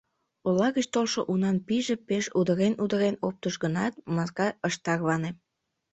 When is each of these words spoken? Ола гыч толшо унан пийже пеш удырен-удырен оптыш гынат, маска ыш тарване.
Ола 0.47 0.67
гыч 0.75 0.85
толшо 0.93 1.21
унан 1.31 1.57
пийже 1.67 1.95
пеш 2.07 2.25
удырен-удырен 2.39 3.15
оптыш 3.27 3.55
гынат, 3.63 3.93
маска 4.15 4.47
ыш 4.67 4.75
тарване. 4.85 5.29